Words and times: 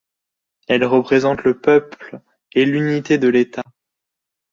Elle 0.67 0.83
représente 0.83 1.43
le 1.43 1.59
peuple 1.59 2.21
et 2.55 2.65
l'unité 2.65 3.19
de 3.19 3.27
l’État. 3.27 3.61